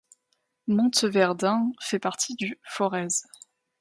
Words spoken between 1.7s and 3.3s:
fait partie du Forez.